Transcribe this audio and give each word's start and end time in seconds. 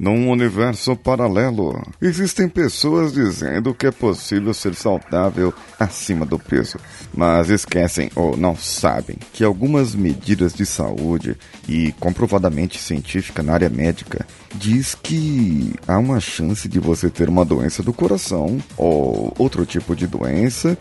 Num 0.00 0.30
universo 0.30 0.96
paralelo, 0.96 1.78
existem 2.00 2.48
pessoas 2.48 3.12
dizendo 3.12 3.74
que 3.74 3.86
é 3.86 3.90
possível 3.90 4.54
ser 4.54 4.74
saudável 4.74 5.52
acima 5.78 6.24
do 6.24 6.38
peso, 6.38 6.78
mas 7.12 7.50
esquecem 7.50 8.10
ou 8.16 8.34
não 8.34 8.56
sabem 8.56 9.18
que 9.30 9.44
algumas 9.44 9.94
medidas 9.94 10.54
de 10.54 10.64
saúde 10.64 11.36
e 11.68 11.92
comprovadamente 12.00 12.78
científica 12.78 13.42
na 13.42 13.52
área 13.52 13.68
médica 13.68 14.26
diz 14.54 14.94
que 14.94 15.74
há 15.86 15.98
uma 15.98 16.18
chance 16.18 16.66
de 16.66 16.80
você 16.80 17.10
ter 17.10 17.28
uma 17.28 17.44
doença 17.44 17.82
do 17.82 17.92
coração 17.92 18.58
ou 18.78 19.34
outro 19.36 19.66
tipo 19.66 19.94
de 19.94 20.06
doença 20.06 20.78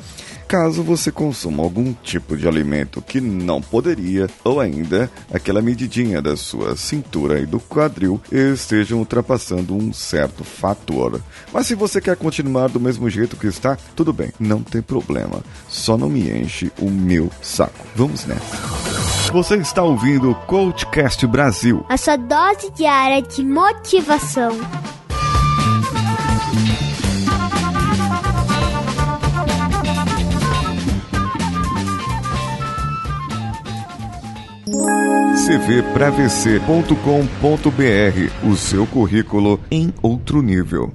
caso 0.49 0.81
você 0.81 1.11
consuma 1.11 1.61
algum 1.61 1.93
tipo 1.93 2.35
de 2.35 2.47
alimento 2.47 3.03
que 3.03 3.21
não 3.21 3.61
poderia, 3.61 4.27
ou 4.43 4.59
ainda 4.59 5.09
aquela 5.31 5.61
medidinha 5.61 6.23
da 6.23 6.35
sua 6.35 6.75
cintura 6.75 7.39
e 7.39 7.45
do 7.45 7.59
quadril 7.59 8.19
estejam 8.31 8.97
ultrapassando 8.97 9.75
um 9.75 9.93
certo 9.93 10.43
fator. 10.43 11.21
Mas 11.53 11.67
se 11.67 11.75
você 11.75 12.01
quer 12.01 12.15
continuar 12.15 12.67
do 12.67 12.79
mesmo 12.79 13.07
jeito 13.11 13.37
que 13.37 13.45
está, 13.45 13.77
tudo 13.95 14.11
bem, 14.11 14.31
não 14.39 14.63
tem 14.63 14.81
problema. 14.81 15.43
Só 15.67 15.95
não 15.95 16.09
me 16.09 16.27
enche 16.31 16.71
o 16.79 16.89
meu 16.89 17.29
saco. 17.43 17.85
Vamos 17.95 18.25
nessa. 18.25 18.57
Você 19.31 19.55
está 19.57 19.83
ouvindo 19.83 20.31
o 20.31 20.35
Coachcast 20.35 21.27
Brasil. 21.27 21.85
A 21.87 21.95
sua 21.95 22.17
dose 22.17 22.71
diária 22.71 23.21
de 23.21 23.45
motivação. 23.45 24.57
cvpravc.com.br, 35.49 38.47
o 38.47 38.55
seu 38.55 38.85
currículo 38.85 39.59
em 39.71 39.91
outro 39.99 40.43
nível. 40.43 40.93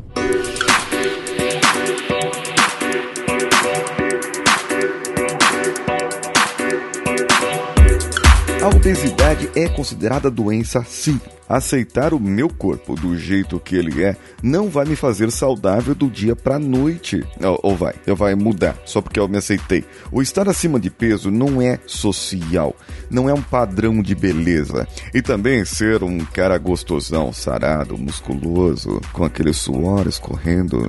A 8.62 8.68
obesidade 8.68 9.50
é 9.56 9.68
considerada 9.68 10.30
doença 10.30 10.84
sim. 10.84 11.20
Aceitar 11.48 12.14
o 12.14 12.20
meu 12.20 12.48
corpo 12.48 12.94
do 12.94 13.16
jeito 13.16 13.60
que 13.60 13.76
ele 13.76 14.02
é 14.02 14.16
não 14.42 14.68
vai 14.68 14.84
me 14.84 14.96
fazer 14.96 15.30
saudável 15.30 15.94
do 15.94 16.08
dia 16.08 16.34
pra 16.34 16.58
noite. 16.58 17.24
Ou, 17.42 17.60
ou 17.62 17.76
vai, 17.76 17.94
eu 18.06 18.16
vai 18.16 18.34
mudar 18.34 18.76
só 18.84 19.00
porque 19.00 19.20
eu 19.20 19.28
me 19.28 19.38
aceitei. 19.38 19.84
O 20.10 20.22
estar 20.22 20.48
acima 20.48 20.80
de 20.80 20.90
peso 20.90 21.30
não 21.30 21.60
é 21.60 21.78
social, 21.86 22.74
não 23.10 23.28
é 23.28 23.34
um 23.34 23.42
padrão 23.42 24.02
de 24.02 24.14
beleza. 24.14 24.86
E 25.12 25.20
também 25.20 25.64
ser 25.64 26.02
um 26.02 26.18
cara 26.18 26.56
gostosão, 26.58 27.32
sarado, 27.32 27.98
musculoso, 27.98 29.00
com 29.12 29.24
aqueles 29.24 29.56
suores 29.56 30.18
correndo 30.18 30.88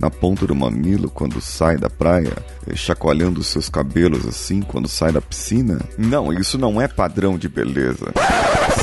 na 0.00 0.10
ponta 0.10 0.46
do 0.46 0.54
mamilo 0.54 1.10
quando 1.10 1.40
sai 1.40 1.76
da 1.76 1.88
praia, 1.88 2.32
chacoalhando 2.74 3.42
seus 3.42 3.68
cabelos 3.68 4.26
assim 4.26 4.60
quando 4.60 4.88
sai 4.88 5.12
da 5.12 5.20
piscina. 5.20 5.80
Não, 5.96 6.32
isso 6.32 6.58
não 6.58 6.80
é 6.80 6.88
padrão 6.88 7.38
de 7.38 7.48
beleza. 7.48 8.12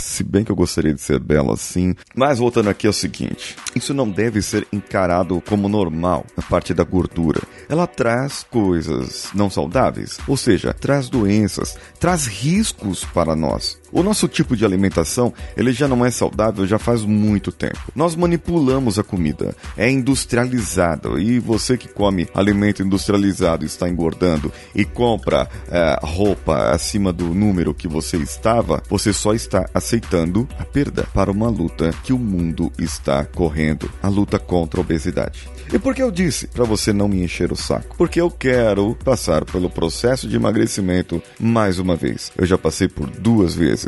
Se 0.02 0.24
bem 0.24 0.44
que 0.44 0.52
eu 0.52 0.56
gostaria 0.56 0.94
de 0.94 1.02
ser 1.02 1.20
belo 1.20 1.54
assim. 1.54 1.96
Mas 2.16 2.40
voltando 2.40 2.70
aqui 2.70 2.86
é 2.86 2.90
o 2.90 2.94
seguinte: 2.94 3.56
isso 3.76 3.94
não 3.94 4.10
deve 4.10 4.42
ser 4.42 4.68
encarado 4.72 5.42
como 5.48 5.70
normal 5.70 6.26
a 6.38 6.42
parte 6.42 6.74
da 6.74 6.84
gordura. 6.84 7.42
Ela 7.70 7.88
traz 7.88 8.44
coisas 8.50 9.30
não 9.34 9.50
saudáveis, 9.50 10.20
ou 10.28 10.38
seja, 10.38 10.74
traz 10.74 11.10
doenças, 11.10 11.78
traz 12.00 12.28
riscos 12.28 13.04
para 13.06 13.36
nós. 13.36 13.81
O 13.92 14.02
nosso 14.04 14.28
tipo 14.28 14.56
de 14.56 14.66
alimentação, 14.66 15.34
ele 15.56 15.72
já 15.74 15.88
não 15.88 16.06
é 16.06 16.12
saudável 16.12 16.66
já 16.66 16.80
faz 16.80 17.04
muito 17.04 17.52
tempo. 17.52 17.80
Nós 17.96 18.16
manipulamos 18.16 18.98
a 18.98 19.04
comida, 19.04 19.56
é 19.76 19.90
industrializado 19.90 21.20
e 21.20 21.40
você 21.40 21.78
que 21.78 21.88
come 21.88 22.28
alimento 22.34 22.82
industrializado 22.82 23.66
está 23.66 23.90
engordando 23.90 24.52
e 24.74 24.86
compra 24.86 25.50
é, 25.70 26.00
roupa 26.02 26.72
acima 26.72 27.12
do 27.12 27.34
número 27.34 27.74
que 27.74 27.88
você 27.88 28.18
estava, 28.18 28.82
você 28.90 29.12
só 29.12 29.34
está 29.34 29.70
aceitando 29.74 30.48
a 30.58 30.66
perda 30.66 31.08
para 31.14 31.32
uma 31.32 31.50
luta 31.50 31.92
que 32.04 32.14
o 32.14 32.18
mundo 32.18 32.72
está 32.78 33.26
correndo, 33.26 33.92
a 34.02 34.08
luta 34.08 34.40
contra 34.40 34.80
a 34.80 34.82
obesidade. 34.82 35.50
E 35.74 35.80
por 35.80 35.96
que 35.96 36.04
eu 36.04 36.12
disse 36.12 36.48
para 36.48 36.66
você 36.66 36.92
não 36.92 37.08
me 37.08 37.24
encher 37.24 37.50
o 37.50 37.56
saco? 37.56 37.96
Porque 37.98 38.20
eu 38.20 38.30
quero 38.30 38.94
passar 39.06 39.46
pelo 39.46 39.70
processo 39.70 40.28
de 40.28 40.36
emagrecimento 40.36 41.24
mais 41.40 41.80
uma 41.80 41.96
vez. 41.96 42.30
Eu 42.38 42.46
já 42.46 42.58
passei 42.58 42.90
por 42.90 43.10
duas 43.10 43.56
vezes, 43.56 43.81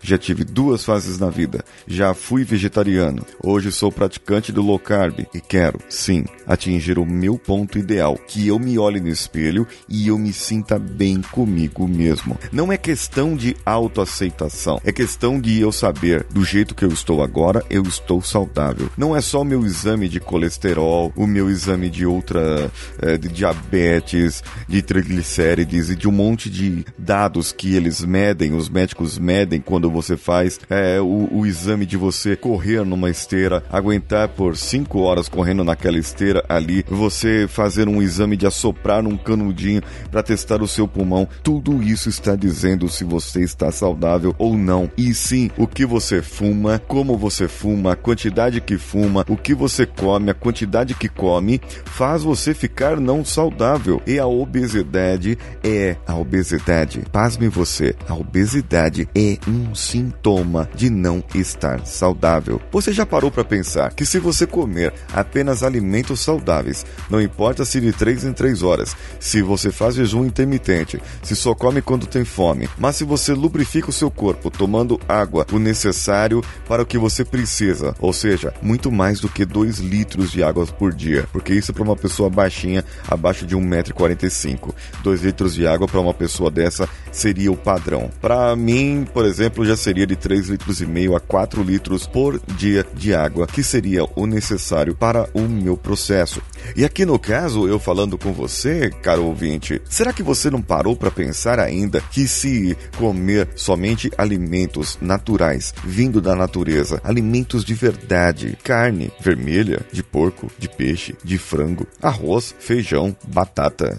já 0.00 0.16
tive 0.18 0.44
duas 0.44 0.84
fases 0.84 1.18
na 1.18 1.30
vida, 1.30 1.64
já 1.86 2.14
fui 2.14 2.44
vegetariano, 2.44 3.24
hoje 3.42 3.72
sou 3.72 3.90
praticante 3.90 4.52
do 4.52 4.62
low 4.62 4.78
carb 4.78 5.20
e 5.34 5.40
quero, 5.40 5.78
sim, 5.88 6.24
atingir 6.46 6.98
o 6.98 7.06
meu 7.06 7.38
ponto 7.38 7.78
ideal, 7.78 8.18
que 8.28 8.46
eu 8.46 8.58
me 8.58 8.78
olhe 8.78 9.00
no 9.00 9.08
espelho 9.08 9.66
e 9.88 10.08
eu 10.08 10.18
me 10.18 10.32
sinta 10.32 10.78
bem 10.78 11.20
comigo 11.20 11.86
mesmo. 11.86 12.38
Não 12.52 12.72
é 12.72 12.76
questão 12.76 13.36
de 13.36 13.56
autoaceitação, 13.64 14.80
é 14.84 14.92
questão 14.92 15.40
de 15.40 15.60
eu 15.60 15.72
saber 15.72 16.24
do 16.30 16.44
jeito 16.44 16.74
que 16.74 16.84
eu 16.84 16.92
estou 16.92 17.22
agora, 17.22 17.64
eu 17.70 17.82
estou 17.82 18.22
saudável. 18.22 18.90
Não 18.96 19.16
é 19.16 19.20
só 19.20 19.42
o 19.42 19.44
meu 19.44 19.64
exame 19.64 20.08
de 20.08 20.20
colesterol, 20.20 21.12
o 21.16 21.26
meu 21.26 21.50
exame 21.50 21.88
de 21.88 22.06
outra, 22.06 22.70
é, 23.00 23.16
de 23.16 23.28
diabetes, 23.28 24.42
de 24.68 24.82
triglicérides 24.82 25.90
e 25.90 25.96
de 25.96 26.08
um 26.08 26.12
monte 26.12 26.50
de 26.50 26.84
dados 26.98 27.52
que 27.52 27.74
eles 27.74 28.04
medem, 28.04 28.52
os 28.52 28.68
médicos 28.68 29.18
medem 29.18 29.39
quando 29.64 29.90
você 29.90 30.16
faz 30.16 30.58
é, 30.68 31.00
o, 31.00 31.28
o 31.32 31.46
exame 31.46 31.86
de 31.86 31.96
você 31.96 32.36
correr 32.36 32.84
numa 32.84 33.10
esteira, 33.10 33.62
aguentar 33.70 34.28
por 34.28 34.56
5 34.56 34.98
horas 35.00 35.28
correndo 35.28 35.64
naquela 35.64 35.98
esteira 35.98 36.44
ali, 36.48 36.84
você 36.88 37.46
fazer 37.48 37.88
um 37.88 38.02
exame 38.02 38.36
de 38.36 38.46
assoprar 38.46 39.02
num 39.02 39.16
canudinho 39.16 39.82
para 40.10 40.22
testar 40.22 40.62
o 40.62 40.68
seu 40.68 40.86
pulmão, 40.86 41.28
tudo 41.42 41.82
isso 41.82 42.08
está 42.08 42.34
dizendo 42.34 42.88
se 42.88 43.04
você 43.04 43.42
está 43.42 43.70
saudável 43.70 44.34
ou 44.38 44.56
não. 44.56 44.90
E 44.96 45.14
sim, 45.14 45.50
o 45.56 45.66
que 45.66 45.84
você 45.84 46.22
fuma, 46.22 46.78
como 46.78 47.16
você 47.16 47.48
fuma, 47.48 47.92
a 47.92 47.96
quantidade 47.96 48.60
que 48.60 48.78
fuma, 48.78 49.24
o 49.28 49.36
que 49.36 49.54
você 49.54 49.86
come, 49.86 50.30
a 50.30 50.34
quantidade 50.34 50.94
que 50.94 51.08
come 51.08 51.60
faz 51.84 52.22
você 52.22 52.54
ficar 52.54 52.98
não 53.00 53.24
saudável. 53.24 54.00
E 54.06 54.18
a 54.18 54.26
obesidade 54.26 55.38
é 55.62 55.96
a 56.06 56.14
obesidade. 56.14 57.02
Pasme 57.12 57.48
você, 57.48 57.94
a 58.08 58.14
obesidade 58.14 59.08
é 59.14 59.29
um 59.46 59.74
sintoma 59.74 60.68
de 60.74 60.90
não 60.90 61.22
estar 61.34 61.86
saudável. 61.86 62.60
Você 62.70 62.92
já 62.92 63.06
parou 63.06 63.30
para 63.30 63.44
pensar 63.44 63.92
que 63.92 64.04
se 64.04 64.18
você 64.18 64.46
comer 64.46 64.92
apenas 65.12 65.62
alimentos 65.62 66.20
saudáveis, 66.20 66.84
não 67.08 67.20
importa 67.20 67.64
se 67.64 67.80
de 67.80 67.92
3 67.92 68.24
em 68.24 68.32
3 68.32 68.62
horas, 68.62 68.96
se 69.18 69.42
você 69.42 69.70
faz 69.70 69.94
jejum 69.94 70.24
intermitente, 70.24 71.00
se 71.22 71.34
só 71.34 71.54
come 71.54 71.80
quando 71.80 72.06
tem 72.06 72.24
fome, 72.24 72.68
mas 72.78 72.96
se 72.96 73.04
você 73.04 73.32
lubrifica 73.32 73.90
o 73.90 73.92
seu 73.92 74.10
corpo 74.10 74.50
tomando 74.50 75.00
água, 75.08 75.46
o 75.52 75.58
necessário 75.58 76.42
para 76.66 76.82
o 76.82 76.86
que 76.86 76.98
você 76.98 77.24
precisa, 77.24 77.94
ou 77.98 78.12
seja, 78.12 78.52
muito 78.62 78.90
mais 78.90 79.20
do 79.20 79.28
que 79.28 79.44
2 79.44 79.78
litros 79.78 80.30
de 80.30 80.42
água 80.42 80.66
por 80.66 80.92
dia 80.92 81.20
porque 81.32 81.54
isso 81.54 81.72
para 81.72 81.82
uma 81.82 81.96
pessoa 81.96 82.30
baixinha, 82.30 82.84
abaixo 83.08 83.46
de 83.46 83.56
1,45m. 83.56 84.74
2 85.02 85.22
litros 85.22 85.54
de 85.54 85.66
água 85.66 85.86
para 85.86 86.00
uma 86.00 86.14
pessoa 86.14 86.50
dessa 86.50 86.88
seria 87.10 87.50
o 87.50 87.56
padrão. 87.56 88.10
Para 88.20 88.54
mim, 88.56 89.06
por 89.12 89.19
exemplo, 89.24 89.64
já 89.64 89.76
seria 89.76 90.06
de 90.06 90.16
3 90.16 90.48
litros 90.48 90.80
e 90.80 90.86
meio 90.86 91.16
a 91.16 91.20
4 91.20 91.62
litros 91.62 92.06
por 92.06 92.40
dia 92.56 92.86
de 92.94 93.14
água, 93.14 93.46
que 93.46 93.62
seria 93.62 94.04
o 94.14 94.26
necessário 94.26 94.94
para 94.94 95.28
o 95.34 95.40
meu 95.40 95.76
processo. 95.76 96.42
E 96.76 96.84
aqui 96.84 97.04
no 97.04 97.18
caso, 97.18 97.66
eu 97.66 97.78
falando 97.78 98.18
com 98.18 98.32
você, 98.32 98.90
caro 99.02 99.24
ouvinte, 99.24 99.80
será 99.88 100.12
que 100.12 100.22
você 100.22 100.50
não 100.50 100.62
parou 100.62 100.96
para 100.96 101.10
pensar 101.10 101.58
ainda 101.58 102.00
que 102.00 102.26
se 102.28 102.76
comer 102.96 103.48
somente 103.56 104.10
alimentos 104.16 104.98
naturais, 105.00 105.74
vindo 105.84 106.20
da 106.20 106.34
natureza, 106.34 107.00
alimentos 107.02 107.64
de 107.64 107.74
verdade, 107.74 108.58
carne 108.62 109.10
vermelha, 109.20 109.80
de 109.92 110.02
porco, 110.02 110.50
de 110.58 110.68
peixe, 110.68 111.16
de 111.24 111.38
frango, 111.38 111.86
arroz, 112.02 112.54
feijão, 112.58 113.16
batata, 113.28 113.96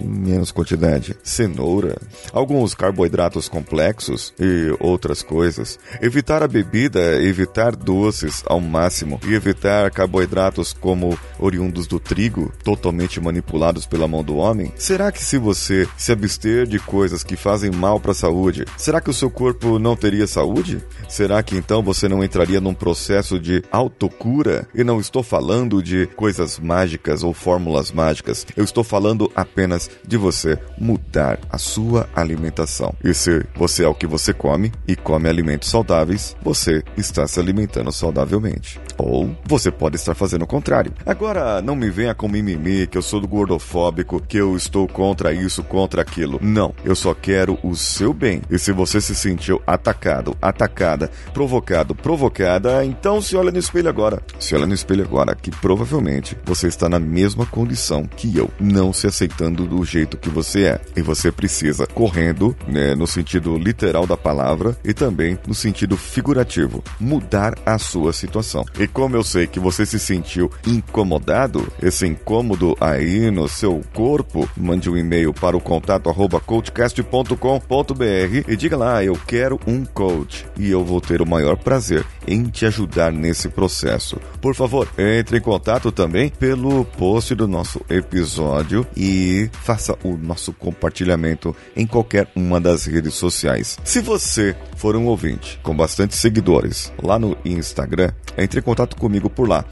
em 0.00 0.08
menos 0.08 0.50
quantidade, 0.50 1.16
cenoura, 1.22 1.96
alguns 2.32 2.74
carboidratos 2.74 3.48
complexos 3.48 4.34
e 4.38 4.74
outras 4.80 5.22
coisas. 5.22 5.78
Evitar 6.00 6.42
a 6.42 6.48
bebida, 6.48 7.22
evitar 7.22 7.76
doces 7.76 8.42
ao 8.46 8.60
máximo 8.60 9.20
e 9.26 9.34
evitar 9.34 9.90
carboidratos 9.90 10.72
como 10.72 11.18
oriundos 11.38 11.86
do 11.86 11.99
trigo, 12.00 12.52
totalmente 12.64 13.20
manipulados 13.20 13.86
pela 13.86 14.08
mão 14.08 14.24
do 14.24 14.36
homem? 14.36 14.72
Será 14.76 15.12
que 15.12 15.22
se 15.22 15.38
você 15.38 15.88
se 15.96 16.12
abster 16.12 16.66
de 16.66 16.78
coisas 16.78 17.22
que 17.22 17.36
fazem 17.36 17.70
mal 17.70 18.00
para 18.00 18.12
a 18.12 18.14
saúde, 18.14 18.64
será 18.76 19.00
que 19.00 19.10
o 19.10 19.14
seu 19.14 19.30
corpo 19.30 19.78
não 19.78 19.94
teria 19.94 20.26
saúde? 20.26 20.82
Será 21.08 21.42
que 21.42 21.56
então 21.56 21.82
você 21.82 22.08
não 22.08 22.24
entraria 22.24 22.60
num 22.60 22.74
processo 22.74 23.38
de 23.38 23.62
autocura? 23.70 24.66
E 24.74 24.82
não 24.82 25.00
estou 25.00 25.22
falando 25.22 25.82
de 25.82 26.06
coisas 26.16 26.58
mágicas 26.58 27.22
ou 27.22 27.34
fórmulas 27.34 27.92
mágicas. 27.92 28.46
Eu 28.56 28.64
estou 28.64 28.82
falando 28.82 29.30
apenas 29.34 29.90
de 30.06 30.16
você 30.16 30.58
mudar 30.78 31.38
a 31.50 31.58
sua 31.58 32.08
alimentação. 32.14 32.94
E 33.04 33.12
se 33.12 33.44
você 33.54 33.84
é 33.84 33.88
o 33.88 33.94
que 33.94 34.06
você 34.06 34.32
come 34.32 34.72
e 34.86 34.96
come 34.96 35.28
alimentos 35.28 35.68
saudáveis, 35.68 36.36
você 36.42 36.82
está 36.96 37.26
se 37.26 37.38
alimentando 37.38 37.92
saudavelmente. 37.92 38.80
Ou 38.96 39.34
você 39.44 39.70
pode 39.70 39.96
estar 39.96 40.14
fazendo 40.14 40.42
o 40.42 40.46
contrário. 40.46 40.92
Agora, 41.04 41.60
não 41.60 41.74
me 41.74 41.89
venha 41.90 42.14
com 42.14 42.28
mimimi 42.28 42.86
que 42.86 42.96
eu 42.96 43.02
sou 43.02 43.20
do 43.20 43.28
gordofóbico, 43.28 44.20
que 44.20 44.36
eu 44.36 44.56
estou 44.56 44.86
contra 44.86 45.32
isso, 45.32 45.62
contra 45.62 46.02
aquilo. 46.02 46.38
Não, 46.42 46.74
eu 46.84 46.94
só 46.94 47.14
quero 47.14 47.58
o 47.62 47.74
seu 47.74 48.12
bem. 48.12 48.42
E 48.50 48.58
se 48.58 48.72
você 48.72 49.00
se 49.00 49.14
sentiu 49.14 49.60
atacado, 49.66 50.36
atacada, 50.40 51.10
provocado, 51.32 51.94
provocada, 51.94 52.84
então 52.84 53.20
se 53.20 53.36
olha 53.36 53.50
no 53.50 53.58
espelho 53.58 53.88
agora. 53.88 54.22
Se 54.38 54.54
olha 54.54 54.66
no 54.66 54.74
espelho 54.74 55.04
agora, 55.04 55.34
que 55.34 55.50
provavelmente 55.50 56.36
você 56.44 56.68
está 56.68 56.88
na 56.88 56.98
mesma 56.98 57.46
condição 57.46 58.04
que 58.04 58.36
eu, 58.36 58.50
não 58.58 58.92
se 58.92 59.06
aceitando 59.06 59.66
do 59.66 59.84
jeito 59.84 60.16
que 60.16 60.28
você 60.28 60.64
é. 60.64 60.80
E 60.96 61.02
você 61.02 61.30
precisa 61.32 61.86
correndo, 61.86 62.56
né, 62.66 62.94
no 62.94 63.06
sentido 63.06 63.56
literal 63.56 64.06
da 64.06 64.16
palavra 64.16 64.76
e 64.84 64.92
também 64.92 65.38
no 65.46 65.54
sentido 65.54 65.96
figurativo, 65.96 66.82
mudar 66.98 67.54
a 67.64 67.78
sua 67.78 68.12
situação. 68.12 68.64
E 68.78 68.86
como 68.86 69.16
eu 69.16 69.22
sei 69.22 69.46
que 69.46 69.60
você 69.60 69.84
se 69.86 69.98
sentiu 69.98 70.50
incomodado, 70.66 71.66
esse 71.82 72.06
incômodo 72.06 72.76
aí 72.80 73.30
no 73.30 73.48
seu 73.48 73.80
corpo, 73.92 74.48
mande 74.56 74.90
um 74.90 74.96
e-mail 74.96 75.32
para 75.32 75.56
o 75.56 75.60
contato 75.60 76.08
arroba 76.08 76.40
coachcast.com.br 76.40 78.48
e 78.48 78.56
diga 78.56 78.76
lá, 78.76 79.04
eu 79.04 79.18
quero 79.26 79.58
um 79.66 79.84
coach 79.84 80.46
e 80.56 80.70
eu 80.70 80.84
vou 80.84 81.00
ter 81.00 81.22
o 81.22 81.26
maior 81.26 81.56
prazer 81.56 82.04
em 82.26 82.44
te 82.44 82.66
ajudar 82.66 83.12
nesse 83.12 83.48
processo. 83.48 84.20
Por 84.40 84.54
favor, 84.54 84.88
entre 84.98 85.38
em 85.38 85.40
contato 85.40 85.90
também 85.90 86.30
pelo 86.30 86.84
post 86.84 87.34
do 87.34 87.48
nosso 87.48 87.80
episódio 87.88 88.86
e 88.96 89.48
faça 89.52 89.96
o 90.04 90.16
nosso 90.16 90.52
compartilhamento 90.52 91.54
em 91.76 91.86
qualquer 91.86 92.28
uma 92.34 92.60
das 92.60 92.84
redes 92.84 93.14
sociais. 93.14 93.78
Se 93.84 94.00
você 94.00 94.54
for 94.76 94.96
um 94.96 95.06
ouvinte 95.06 95.58
com 95.62 95.76
bastante 95.76 96.16
seguidores 96.16 96.92
lá 97.02 97.18
no 97.18 97.36
Instagram, 97.44 98.12
entre 98.36 98.60
em 98.60 98.62
contato 98.62 98.96
comigo 98.96 99.28
por 99.28 99.48
lá, 99.48 99.64